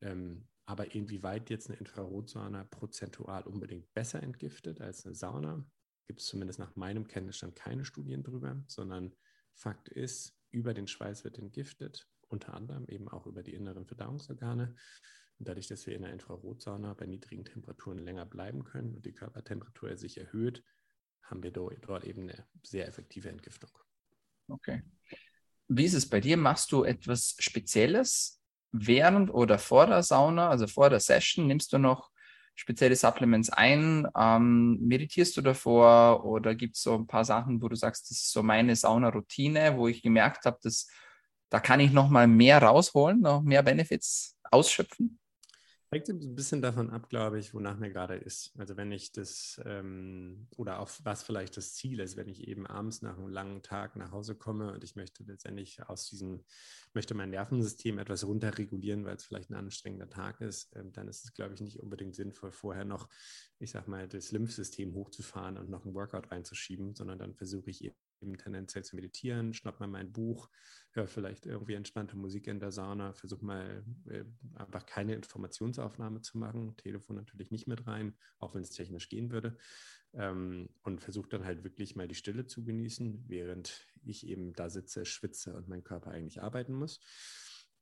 [0.01, 5.65] Ähm, aber inwieweit jetzt eine Infrarotsauna prozentual unbedingt besser entgiftet als eine Sauna,
[6.07, 9.15] gibt es zumindest nach meinem Kenntnisstand keine Studien drüber, sondern
[9.55, 14.77] Fakt ist, über den Schweiß wird entgiftet unter anderem eben auch über die inneren Verdauungsorgane.
[15.39, 19.15] Und dadurch, dass wir in der Infrarotsauna bei niedrigen Temperaturen länger bleiben können und die
[19.15, 20.63] Körpertemperatur sich erhöht,
[21.23, 23.71] haben wir dort eben eine sehr effektive Entgiftung.
[24.49, 24.83] Okay.
[25.69, 26.37] Wie ist es bei dir?
[26.37, 28.38] Machst du etwas Spezielles
[28.73, 31.47] während oder vor der Sauna, also vor der Session?
[31.47, 32.11] Nimmst du noch
[32.55, 34.07] spezielle Supplements ein?
[34.17, 38.19] Ähm, meditierst du davor oder gibt es so ein paar Sachen, wo du sagst, das
[38.19, 40.89] ist so meine Sauna-Routine, wo ich gemerkt habe, dass
[41.51, 45.19] da kann ich noch mal mehr rausholen, noch mehr Benefits ausschöpfen?
[45.91, 48.53] Hängt ein bisschen davon ab, glaube ich, wonach mir gerade ist.
[48.59, 52.67] Also wenn ich das ähm, oder auch was vielleicht das Ziel ist, wenn ich eben
[52.67, 56.45] abends nach einem langen Tag nach Hause komme und ich möchte letztendlich aus diesem,
[56.93, 61.25] möchte mein Nervensystem etwas runterregulieren, weil es vielleicht ein anstrengender Tag ist, ähm, dann ist
[61.25, 63.09] es, glaube ich, nicht unbedingt sinnvoll, vorher noch,
[63.59, 67.83] ich sag mal, das Lymphsystem hochzufahren und noch ein Workout reinzuschieben, sondern dann versuche ich
[67.83, 70.51] eben tendenziell zu meditieren, schnapp mal mein Buch,
[70.99, 74.25] höre vielleicht irgendwie entspannte Musik in der Sauna, versuche mal äh,
[74.57, 79.31] einfach keine Informationsaufnahme zu machen, Telefon natürlich nicht mit rein, auch wenn es technisch gehen
[79.31, 79.57] würde.
[80.15, 84.71] Ähm, und versuche dann halt wirklich mal die Stille zu genießen, während ich eben da
[84.71, 87.01] sitze, schwitze und mein Körper eigentlich arbeiten muss.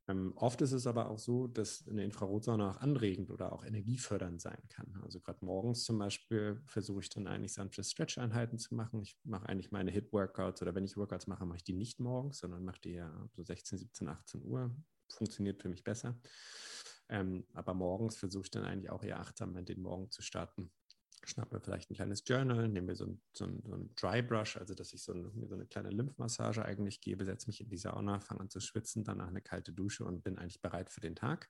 [0.08, 4.40] Ähm, oft ist es aber auch so, dass eine Infrarotsauna auch anregend oder auch energiefördernd
[4.40, 5.00] sein kann.
[5.02, 9.02] Also gerade morgens zum Beispiel versuche ich dann eigentlich sanfte Stretch-Einheiten zu machen.
[9.02, 12.38] Ich mache eigentlich meine Hit-Workouts oder wenn ich Workouts mache, mache ich die nicht morgens,
[12.38, 14.74] sondern mache die ja so 16, 17, 18 Uhr.
[15.08, 16.18] Funktioniert für mich besser.
[17.08, 20.70] Ähm, aber morgens versuche ich dann eigentlich auch eher achtsam den Morgen zu starten
[21.28, 24.24] schnapp mir vielleicht ein kleines Journal, nehme mir so ein, so ein, so ein Dry
[24.30, 27.76] also dass ich so, ein, so eine kleine Lymphmassage eigentlich gebe, setze mich in die
[27.76, 31.16] Sauna, fange an zu schwitzen, danach eine kalte Dusche und bin eigentlich bereit für den
[31.16, 31.48] Tag.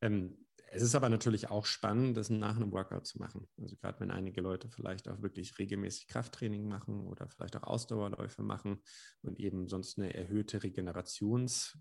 [0.00, 0.36] Ähm,
[0.70, 3.48] es ist aber natürlich auch spannend, das nach einem Workout zu machen.
[3.60, 8.42] Also gerade wenn einige Leute vielleicht auch wirklich regelmäßig Krafttraining machen oder vielleicht auch Ausdauerläufe
[8.42, 8.82] machen
[9.22, 11.76] und eben sonst eine erhöhte Regenerations-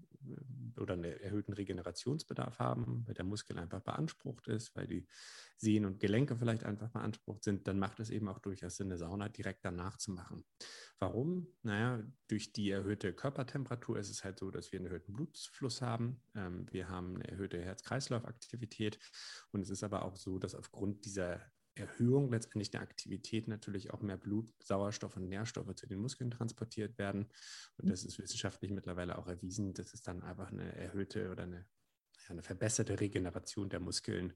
[0.77, 5.07] oder einen erhöhten Regenerationsbedarf haben, weil der Muskel einfach beansprucht ist, weil die
[5.57, 8.97] Sehnen und Gelenke vielleicht einfach beansprucht sind, dann macht es eben auch durchaus Sinn, eine
[8.97, 10.45] Sauna direkt danach zu machen.
[10.99, 11.47] Warum?
[11.63, 16.21] Naja, durch die erhöhte Körpertemperatur ist es halt so, dass wir einen erhöhten Blutfluss haben.
[16.35, 18.76] Ähm, wir haben eine erhöhte Herz-Kreislauf-Aktivität
[19.51, 21.41] und es ist aber auch so, dass aufgrund dieser
[21.77, 26.97] Erhöhung letztendlich der Aktivität natürlich auch mehr Blut, Sauerstoff und Nährstoffe zu den Muskeln transportiert
[26.97, 27.27] werden.
[27.77, 31.65] Und das ist wissenschaftlich mittlerweile auch erwiesen, dass es dann einfach eine erhöhte oder eine,
[32.27, 34.33] eine verbesserte Regeneration der Muskeln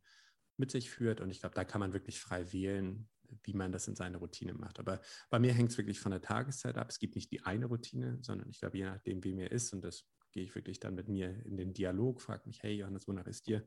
[0.58, 1.21] mit sich führt.
[1.21, 3.10] Und ich glaube, da kann man wirklich frei wählen,
[3.43, 4.80] wie man das in seine Routine macht.
[4.80, 6.89] Aber bei mir hängt es wirklich von der Tageszeit ab.
[6.89, 9.82] Es gibt nicht die eine Routine, sondern ich glaube, je nachdem, wie mir ist, und
[9.82, 13.28] das gehe ich wirklich dann mit mir in den Dialog, frage mich, hey Johannes, wonach
[13.28, 13.65] ist dir?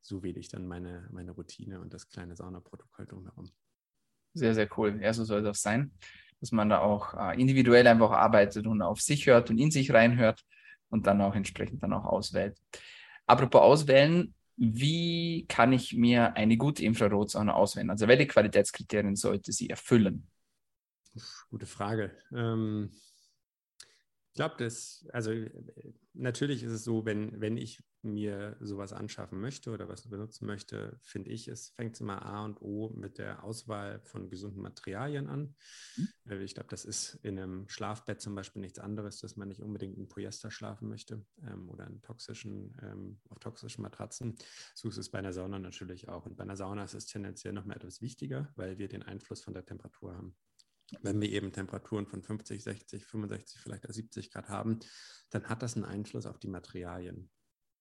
[0.00, 3.50] So wähle ich dann meine, meine Routine und das kleine Saunaprotokoll drumherum.
[4.34, 5.00] Sehr, sehr cool.
[5.02, 5.92] Ja, so soll das sein,
[6.40, 9.92] dass man da auch äh, individuell einfach arbeitet und auf sich hört und in sich
[9.92, 10.44] reinhört
[10.90, 12.58] und dann auch entsprechend dann auch auswählt.
[13.26, 17.90] Apropos auswählen, wie kann ich mir eine gute Infrarotsauna auswählen?
[17.90, 20.26] Also welche Qualitätskriterien sollte sie erfüllen?
[21.50, 22.16] Gute Frage.
[22.32, 22.90] Ähm,
[24.36, 25.32] ich glaube, das, also
[26.12, 30.98] natürlich ist es so, wenn, wenn ich mir sowas anschaffen möchte oder was benutzen möchte,
[31.00, 35.54] finde ich, es fängt immer A und O mit der Auswahl von gesunden Materialien an.
[35.96, 36.42] Mhm.
[36.42, 39.96] Ich glaube, das ist in einem Schlafbett zum Beispiel nichts anderes, dass man nicht unbedingt
[39.96, 44.36] in Polyester schlafen möchte ähm, oder in toxischen, ähm, auf toxischen Matratzen.
[44.74, 46.26] So ist es bei einer Sauna natürlich auch.
[46.26, 49.42] Und bei einer Sauna ist es tendenziell noch mal etwas wichtiger, weil wir den Einfluss
[49.42, 50.36] von der Temperatur haben.
[51.00, 54.78] Wenn wir eben Temperaturen von 50, 60, 65, vielleicht auch 70 Grad haben,
[55.30, 57.30] dann hat das einen Einfluss auf die Materialien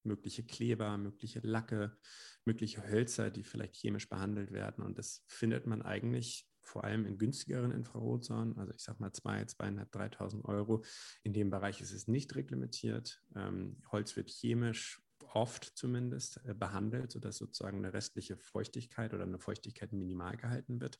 [0.06, 1.98] mögliche Kleber, mögliche Lacke,
[2.46, 4.84] mögliche Hölzer, die vielleicht chemisch behandelt werden.
[4.84, 9.44] Und das findet man eigentlich vor allem in günstigeren Infrarotsaunen, also ich sage mal 2,
[9.44, 10.84] 2.500, 3.000 Euro.
[11.24, 13.22] In dem Bereich ist es nicht reglementiert.
[13.36, 15.02] Ähm, Holz wird chemisch
[15.34, 20.98] oft zumindest äh, behandelt, sodass sozusagen eine restliche Feuchtigkeit oder eine Feuchtigkeit minimal gehalten wird.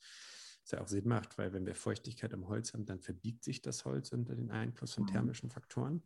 [0.66, 3.62] Was ja auch Sinn macht, weil wenn wir Feuchtigkeit im Holz haben, dann verbiegt sich
[3.62, 5.10] das Holz unter den Einfluss von mhm.
[5.10, 6.02] thermischen Faktoren.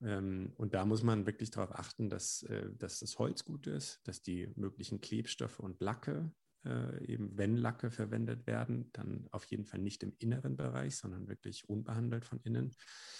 [0.00, 4.00] Ähm, und da muss man wirklich darauf achten, dass, äh, dass das Holz gut ist,
[4.04, 6.32] dass die möglichen Klebstoffe und Lacke
[6.64, 11.28] äh, eben wenn Lacke verwendet werden, dann auf jeden Fall nicht im inneren Bereich, sondern
[11.28, 12.74] wirklich unbehandelt von innen.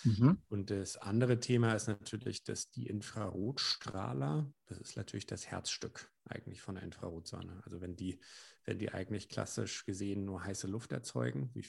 [0.04, 0.38] Mhm.
[0.48, 6.62] Und das andere Thema ist natürlich, dass die Infrarotstrahler, das ist natürlich das Herzstück eigentlich
[6.62, 7.60] von der Infrarotsonne.
[7.64, 8.20] Also wenn die,
[8.64, 11.66] wenn die eigentlich klassisch gesehen nur heiße Luft erzeugen, wie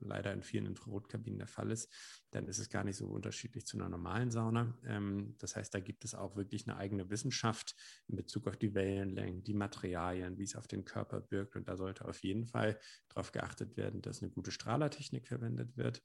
[0.00, 1.92] leider in vielen Infrarotkabinen der Fall ist,
[2.30, 4.78] dann ist es gar nicht so unterschiedlich zu einer normalen Sauna.
[4.86, 7.74] Ähm, das heißt, da gibt es auch wirklich eine eigene Wissenschaft
[8.06, 11.56] in Bezug auf die Wellenlängen, die Materialien, wie es auf den Körper wirkt.
[11.56, 16.02] Und da sollte auf jeden Fall darauf geachtet werden, dass eine gute Strahlertechnik verwendet wird.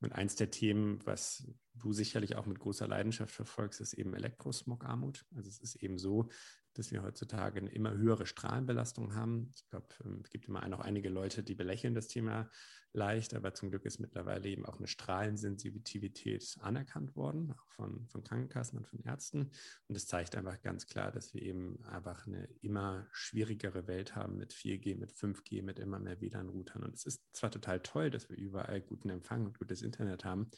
[0.00, 5.26] Und eins der Themen, was du sicherlich auch mit großer Leidenschaft verfolgst, ist eben Elektrosmog-Armut.
[5.34, 6.28] Also es ist eben so,
[6.74, 9.50] dass wir heutzutage eine immer höhere Strahlenbelastung haben.
[9.54, 12.48] Ich glaube, ähm, es gibt immer noch einige Leute, die belächeln das Thema
[12.92, 18.22] leicht, aber zum Glück ist mittlerweile eben auch eine Strahlensensitivität anerkannt worden, auch von, von
[18.22, 19.50] Krankenkassen und von Ärzten.
[19.88, 24.36] Und das zeigt einfach ganz klar, dass wir eben einfach eine immer schwierigere Welt haben
[24.36, 26.84] mit 4G, mit 5G, mit immer mehr WLAN-Routern.
[26.84, 30.50] Und es ist zwar total toll, dass wir überall guten Empfang und gutes Internet haben,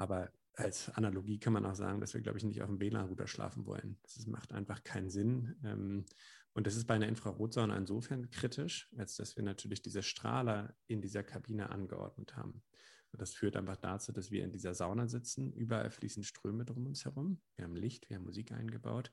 [0.00, 3.26] aber als Analogie kann man auch sagen, dass wir, glaube ich, nicht auf dem WLAN-Router
[3.26, 3.98] schlafen wollen.
[4.02, 5.56] Das macht einfach keinen Sinn.
[5.62, 6.06] Ähm,
[6.54, 11.02] und das ist bei einer Infrarotsauna insofern kritisch, als dass wir natürlich diese Strahler in
[11.02, 12.62] dieser Kabine angeordnet haben.
[13.12, 15.52] Und das führt einfach dazu, dass wir in dieser Sauna sitzen.
[15.52, 17.40] Überall fließen Ströme drum uns herum.
[17.56, 19.10] Wir haben Licht, wir haben Musik eingebaut.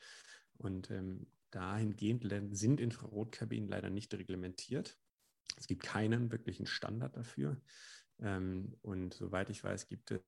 [0.58, 2.26] Und ähm, dahingehend
[2.58, 4.97] sind Infrarotkabinen leider nicht reglementiert.
[5.58, 7.62] Es gibt keinen wirklichen Standard dafür.
[8.19, 10.21] Ähm, und soweit ich weiß, gibt es,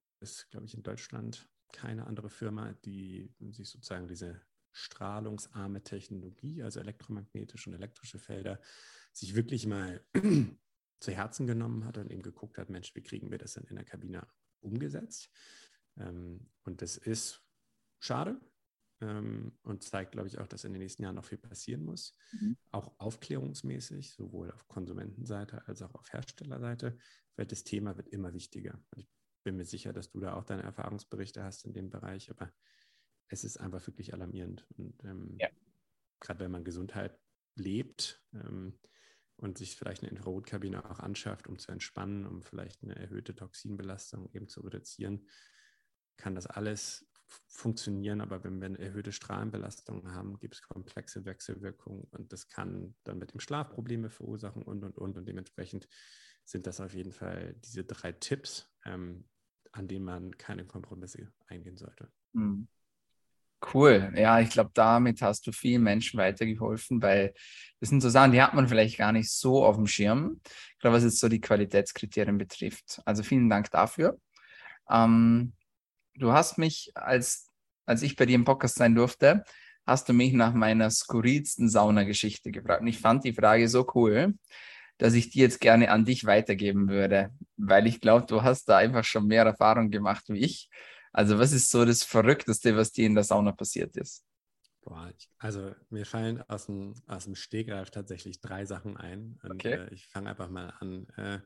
[0.50, 7.70] glaube ich, in Deutschland keine andere Firma, die sich sozusagen diese strahlungsarme Technologie, also elektromagnetische
[7.70, 8.62] und elektrische Felder,
[9.14, 10.06] sich wirklich mal
[11.00, 13.76] zu Herzen genommen hat und eben geguckt hat, Mensch, wie kriegen wir das denn in
[13.76, 14.28] der Kabine
[14.62, 15.30] umgesetzt?
[15.98, 17.44] Ähm, und das ist
[18.00, 18.40] schade
[19.02, 22.16] ähm, und zeigt, glaube ich, auch, dass in den nächsten Jahren noch viel passieren muss,
[22.32, 22.58] mhm.
[22.72, 26.98] auch aufklärungsmäßig, sowohl auf Konsumentenseite als auch auf Herstellerseite,
[27.36, 28.82] weil das Thema wird immer wichtiger.
[28.96, 29.08] Ich
[29.50, 32.54] bin mir sicher, dass du da auch deine Erfahrungsberichte hast in dem Bereich, aber
[33.30, 34.64] es ist einfach wirklich alarmierend.
[34.78, 35.50] Und ähm, ja.
[36.20, 37.20] gerade wenn man Gesundheit
[37.56, 38.80] lebt ähm,
[39.38, 44.30] und sich vielleicht eine Infrarotkabine auch anschafft, um zu entspannen, um vielleicht eine erhöhte Toxinbelastung
[44.34, 45.28] eben zu reduzieren,
[46.16, 47.10] kann das alles
[47.48, 52.96] funktionieren, aber wenn wir eine erhöhte Strahlenbelastung haben, gibt es komplexe Wechselwirkungen und das kann
[53.04, 55.88] dann mit dem Schlaf Probleme verursachen und und und und dementsprechend
[56.46, 59.28] sind das auf jeden Fall diese drei Tipps, ähm,
[59.72, 62.10] an denen man keine Kompromisse eingehen sollte.
[62.34, 62.68] Mhm.
[63.74, 64.14] Cool.
[64.16, 67.34] Ja, ich glaube, damit hast du vielen Menschen weitergeholfen, weil
[67.80, 70.40] das sind so Sachen, die hat man vielleicht gar nicht so auf dem Schirm.
[70.80, 73.02] Glaube, was jetzt so die Qualitätskriterien betrifft.
[73.04, 74.18] Also vielen Dank dafür.
[74.90, 75.54] Ähm,
[76.16, 77.50] du hast mich, als,
[77.86, 79.44] als ich bei dir im Podcast sein durfte,
[79.86, 82.82] hast du mich nach meiner skurrilsten Saunageschichte gefragt.
[82.82, 84.36] Und ich fand die Frage so cool,
[85.00, 88.78] dass ich die jetzt gerne an dich weitergeben würde, weil ich glaube, du hast da
[88.78, 90.70] einfach schon mehr Erfahrung gemacht wie ich.
[91.12, 94.24] Also was ist so das Verrückteste, was dir in der Sauna passiert ist?
[94.82, 99.40] Boah, also mir fallen aus dem, aus dem Stegreif tatsächlich drei Sachen ein.
[99.44, 99.74] Und okay.
[99.74, 101.08] äh, ich fange einfach mal an.
[101.18, 101.40] Äh,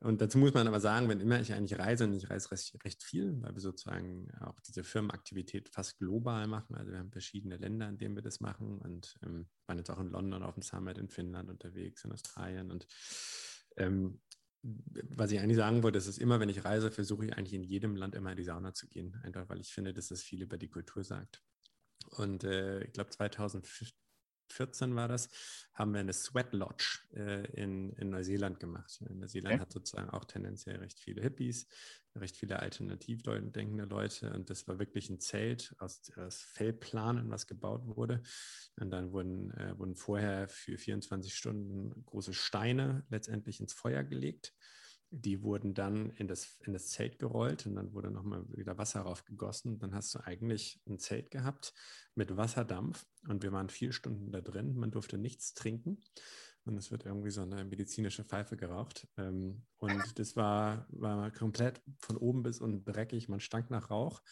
[0.00, 2.84] und dazu muss man aber sagen, wenn immer ich eigentlich reise, und ich reise recht,
[2.84, 6.76] recht, viel, weil wir sozusagen auch diese Firmenaktivität fast global machen.
[6.76, 9.98] Also wir haben verschiedene Länder, in denen wir das machen und ähm, waren jetzt auch
[9.98, 12.86] in London auf dem Summit in Finnland unterwegs, in Australien und
[13.76, 14.20] ähm,
[14.62, 17.96] was ich eigentlich sagen wollte, ist, immer, wenn ich reise, versuche ich eigentlich in jedem
[17.96, 19.14] Land immer in die Sauna zu gehen.
[19.22, 21.42] Einfach weil ich finde, dass das viel über die Kultur sagt.
[22.16, 23.96] Und äh, ich glaube, 2015
[24.52, 25.28] 14 war das,
[25.74, 29.00] haben wir eine Sweat Lodge äh, in, in Neuseeland gemacht.
[29.08, 29.62] Neuseeland okay.
[29.62, 31.66] hat sozusagen auch tendenziell recht viele Hippies,
[32.14, 37.46] recht viele alternativ denkende Leute und das war wirklich ein Zelt aus, aus Fellplanen, was
[37.46, 38.22] gebaut wurde.
[38.80, 44.54] Und dann wurden, äh, wurden vorher für 24 Stunden große Steine letztendlich ins Feuer gelegt
[45.10, 49.00] die wurden dann in das, in das Zelt gerollt und dann wurde nochmal wieder Wasser
[49.00, 49.78] raufgegossen.
[49.78, 51.72] Dann hast du eigentlich ein Zelt gehabt
[52.14, 54.76] mit Wasserdampf und wir waren vier Stunden da drin.
[54.76, 55.98] Man durfte nichts trinken
[56.64, 59.08] und es wird irgendwie so eine medizinische Pfeife geraucht.
[59.16, 63.28] Ähm, und das war, war komplett von oben bis unten dreckig.
[63.28, 64.22] Man stank nach Rauch.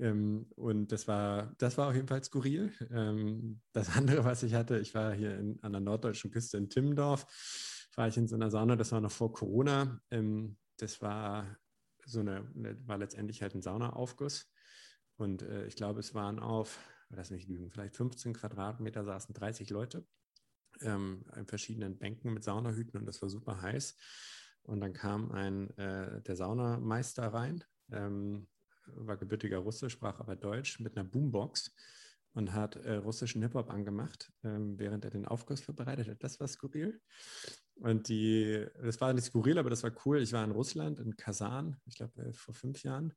[0.00, 2.72] Ähm, und das war, das war auf jeden Fall skurril.
[2.90, 6.68] Ähm, das andere, was ich hatte, ich war hier in, an der norddeutschen Küste in
[6.68, 7.26] Timmendorf
[7.98, 10.00] war ich in so einer Sauna, das war noch vor Corona.
[10.12, 11.58] Ähm, das war
[12.06, 12.48] so eine,
[12.86, 14.48] war letztendlich halt ein Saunaaufguss.
[15.16, 19.70] Und äh, ich glaube, es waren auf, lass mich lügen, vielleicht 15 Quadratmeter saßen 30
[19.70, 20.06] Leute
[20.80, 23.96] ähm, in verschiedenen Bänken mit Saunahüten und das war super heiß.
[24.62, 28.46] Und dann kam ein, äh, der Saunameister rein, ähm,
[28.86, 31.74] war gebürtiger Russe, sprach aber Deutsch mit einer Boombox
[32.34, 36.22] und hat äh, russischen Hip-Hop angemacht, ähm, während er den Aufguss vorbereitet hat.
[36.22, 37.00] Das war skurril.
[37.80, 40.20] Und die, das war nicht skurril, aber das war cool.
[40.20, 43.14] Ich war in Russland, in Kasan, ich glaube äh, vor fünf Jahren,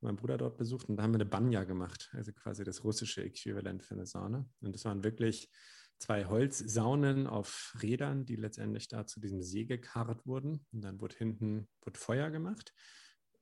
[0.00, 3.22] meinen Bruder dort besucht und da haben wir eine Banya gemacht, also quasi das russische
[3.22, 4.48] Äquivalent für eine Sauna.
[4.60, 5.50] Und das waren wirklich
[5.98, 10.64] zwei Holzsaunen auf Rädern, die letztendlich da zu diesem See gekarrt wurden.
[10.72, 12.72] Und dann wurde hinten wurde Feuer gemacht.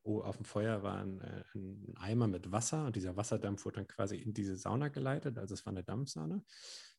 [0.03, 3.77] Oh, auf dem Feuer war ein, äh, ein, Eimer mit Wasser und dieser Wasserdampf wurde
[3.77, 5.39] dann quasi in diese Sauna geleitet.
[5.39, 6.43] Also es war eine Dampfsauna.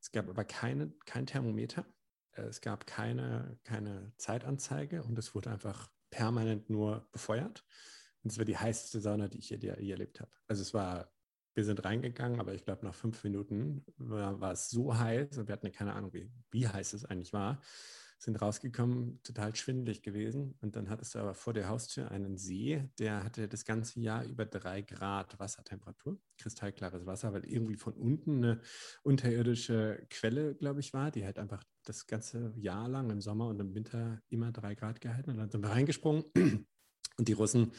[0.01, 1.86] Es gab aber keine, kein Thermometer.
[2.34, 7.65] Äh, es gab keine, keine Zeitanzeige und es wurde einfach permanent nur befeuert.
[8.24, 10.32] Und es war die heißeste Sauna, die ich je, je erlebt habe.
[10.48, 11.12] Also es war
[11.60, 15.50] wir sind reingegangen, aber ich glaube, nach fünf Minuten war, war, es so heiß und
[15.50, 17.62] wir hatten keine Ahnung, wie, wie heiß es eigentlich war.
[18.18, 20.56] Sind rausgekommen, total schwindelig gewesen.
[20.62, 24.24] Und dann hattest du aber vor der Haustür einen See, der hatte das ganze Jahr
[24.24, 28.62] über drei Grad Wassertemperatur, kristallklares Wasser, weil irgendwie von unten eine
[29.04, 33.60] unterirdische Quelle, glaube ich, war, die halt einfach das ganze Jahr lang im Sommer und
[33.60, 35.32] im Winter immer drei Grad gehalten.
[35.32, 36.23] Und dann sind wir reingesprungen
[37.17, 37.71] und die Russen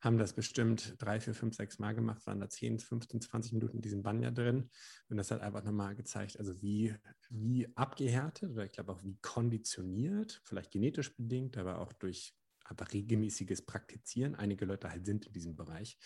[0.00, 3.76] haben das bestimmt drei, vier, fünf, sechs Mal gemacht, waren da 10, 15, 20 Minuten
[3.76, 4.68] in diesem Banja drin.
[5.08, 6.92] Und das hat einfach nochmal gezeigt, also wie,
[7.30, 12.92] wie abgehärtet oder ich glaube auch wie konditioniert, vielleicht genetisch bedingt, aber auch durch einfach
[12.92, 14.34] regelmäßiges Praktizieren.
[14.34, 15.96] Einige Leute halt sind in diesem Bereich.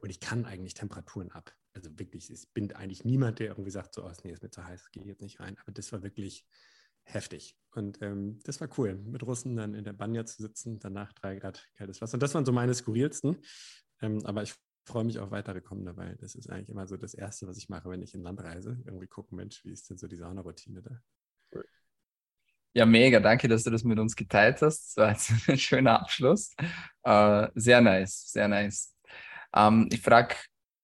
[0.00, 1.54] Und ich kann eigentlich Temperaturen ab.
[1.74, 4.64] Also wirklich, ich bin eigentlich niemand, der irgendwie sagt, so, oh, nee, ist mir zu
[4.64, 5.58] heiß, gehe jetzt nicht rein.
[5.58, 6.46] Aber das war wirklich
[7.04, 7.56] heftig.
[7.74, 11.36] Und ähm, das war cool, mit Russen dann in der Banja zu sitzen, danach drei
[11.36, 12.14] Grad kaltes Wasser.
[12.14, 13.38] Und das waren so meine skurrilsten.
[14.00, 16.16] Ähm, aber ich freue mich auf weitere kommen dabei.
[16.20, 18.78] Das ist eigentlich immer so das Erste, was ich mache, wenn ich in Land reise.
[18.84, 21.00] Irgendwie gucken, Mensch, wie ist denn so die Saunaroutine da?
[22.74, 23.20] Ja, mega.
[23.20, 24.96] Danke, dass du das mit uns geteilt hast.
[24.96, 26.54] Das war ein schöner Abschluss.
[27.06, 28.94] Uh, sehr nice, sehr nice.
[29.54, 30.34] Ähm, ich frage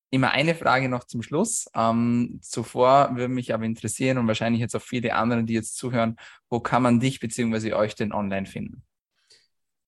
[0.09, 1.67] immer eine Frage noch zum Schluss.
[1.75, 6.15] Ähm, zuvor würde mich aber interessieren und wahrscheinlich jetzt auch viele andere, die jetzt zuhören,
[6.49, 7.73] wo kann man dich bzw.
[7.73, 8.83] euch denn online finden?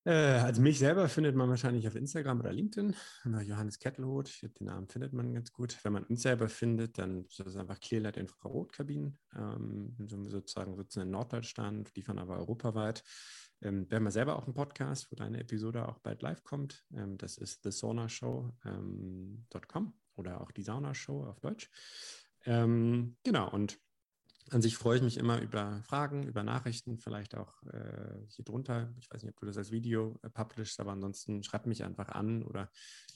[0.03, 2.95] Äh, also mich selber findet man wahrscheinlich auf Instagram oder LinkedIn.
[3.43, 5.77] Johannes Kettelhut, den Namen findet man ganz gut.
[5.84, 9.19] Wenn man uns selber findet, dann ist das einfach Clearlight Infrarotkabinen.
[9.36, 13.03] Ähm, sozusagen sitzen in Norddeutschland, liefern aber europaweit.
[13.62, 16.84] Ähm, wir haben ja selber auch einen Podcast, wo deine Episode auch bald live kommt.
[16.93, 21.69] Ähm, das ist thesaunashow.com ähm, oder auch die Saunashow auf Deutsch.
[22.45, 23.79] Ähm, genau, und
[24.49, 28.93] an sich freue ich mich immer über Fragen, über Nachrichten, vielleicht auch äh, hier drunter.
[28.99, 32.10] Ich weiß nicht, ob du das als Video äh, publishst, aber ansonsten schreibt mich einfach
[32.10, 32.69] an oder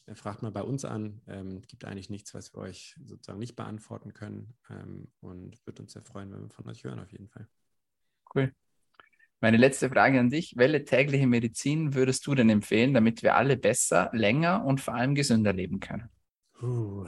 [0.05, 1.21] äh, fragt mal bei uns an.
[1.27, 5.93] Ähm, gibt eigentlich nichts, was wir euch sozusagen nicht beantworten können ähm, und würde uns
[5.93, 7.47] sehr freuen, wenn wir von euch hören, auf jeden Fall.
[8.33, 8.53] Cool.
[9.41, 10.53] Meine letzte Frage an dich.
[10.55, 15.15] Welche tägliche Medizin würdest du denn empfehlen, damit wir alle besser, länger und vor allem
[15.15, 16.09] gesünder leben können?
[16.61, 17.05] Uh,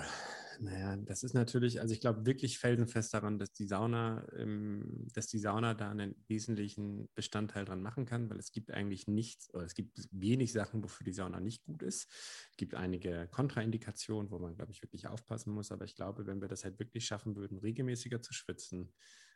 [0.60, 5.28] naja, das ist natürlich, also ich glaube wirklich felsenfest daran, dass die Sauna, ähm, dass
[5.28, 9.66] die Sauna da einen wesentlichen Bestandteil dran machen kann, weil es gibt eigentlich nichts, oder
[9.66, 12.12] es gibt wenig Sachen, wofür die Sauna nicht gut ist.
[12.52, 16.42] Es gibt einige Kontraindikationen, wo man, glaube ich, wirklich aufpassen muss, aber ich glaube, wenn
[16.42, 18.94] wir das halt wirklich schaffen würden, regelmäßiger zu schwitzen,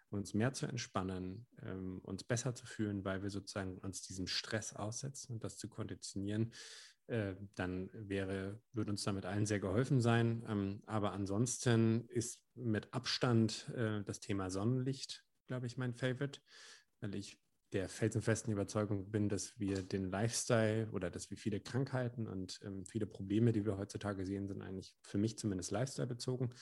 [0.10, 4.74] uns mehr zu entspannen, ähm, uns besser zu fühlen, weil wir sozusagen uns diesem Stress
[4.76, 6.52] aussetzen und das zu konditionieren,
[7.08, 10.46] dann wäre, würde uns damit allen sehr geholfen sein.
[10.48, 16.40] Ähm, aber ansonsten ist mit Abstand äh, das Thema Sonnenlicht, glaube ich, mein Favorite,
[17.02, 17.42] weil ich
[17.74, 22.86] der felsenfesten Überzeugung bin, dass wir den Lifestyle oder dass wir viele Krankheiten und ähm,
[22.86, 26.54] viele Probleme, die wir heutzutage sehen, sind eigentlich für mich zumindest Lifestyle bezogen.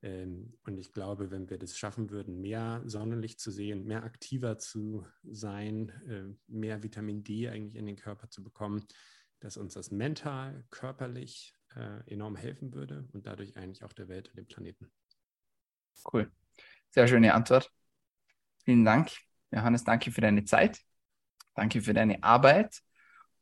[0.00, 4.58] Ähm, und ich glaube, wenn wir das schaffen würden, mehr Sonnenlicht zu sehen, mehr aktiver
[4.58, 8.86] zu sein, äh, mehr Vitamin D eigentlich in den Körper zu bekommen,
[9.40, 14.28] dass uns das mental, körperlich äh, enorm helfen würde und dadurch eigentlich auch der Welt
[14.28, 14.90] und dem Planeten.
[16.12, 16.30] Cool.
[16.90, 17.70] Sehr schöne Antwort.
[18.64, 19.10] Vielen Dank.
[19.50, 20.80] Johannes, danke für deine Zeit.
[21.54, 22.82] Danke für deine Arbeit.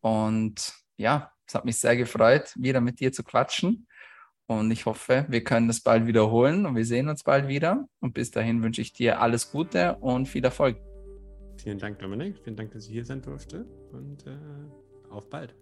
[0.00, 3.87] Und ja, es hat mich sehr gefreut, wieder mit dir zu quatschen.
[4.46, 7.88] Und ich hoffe, wir können das bald wiederholen und wir sehen uns bald wieder.
[8.00, 10.78] Und bis dahin wünsche ich dir alles Gute und viel Erfolg.
[11.59, 12.38] Vielen Dank, Dominik.
[12.44, 13.64] Vielen Dank, dass ich hier sein durfte.
[13.92, 14.37] Und äh,
[15.11, 15.56] auf bald.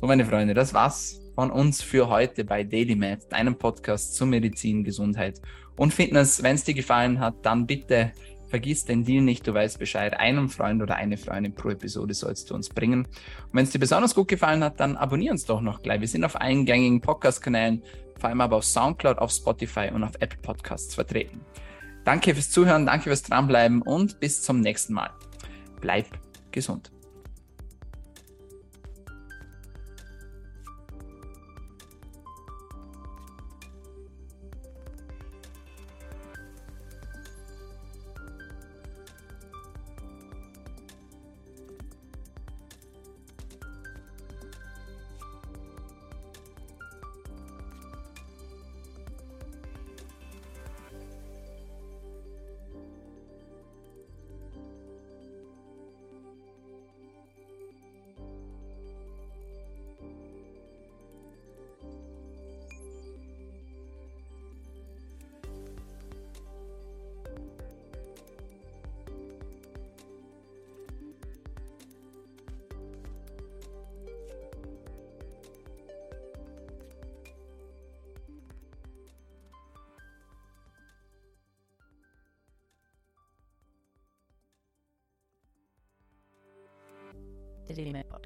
[0.00, 4.84] So, meine Freunde, das war's von uns für heute bei DailyMed, deinem Podcast zur Medizin,
[4.84, 5.40] Gesundheit
[5.76, 6.42] und Fitness.
[6.42, 8.12] Wenn es dir gefallen hat, dann bitte
[8.48, 10.14] Vergiss den Deal nicht, du weißt Bescheid.
[10.18, 13.04] Einem Freund oder eine Freundin pro Episode sollst du uns bringen.
[13.04, 16.00] Und wenn es dir besonders gut gefallen hat, dann abonnier uns doch noch gleich.
[16.00, 17.82] Wir sind auf allen gängigen Podcast-Kanälen,
[18.18, 21.40] vor allem aber auf Soundcloud, auf Spotify und auf Apple Podcasts vertreten.
[22.04, 25.10] Danke fürs Zuhören, danke fürs Dranbleiben und bis zum nächsten Mal.
[25.80, 26.06] Bleib
[26.52, 26.95] gesund.